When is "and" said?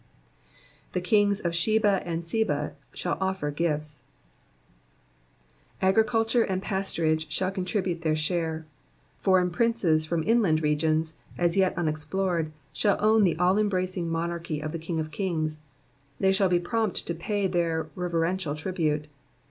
2.03-2.23, 6.41-6.59